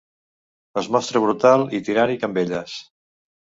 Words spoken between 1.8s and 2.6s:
tirànic amb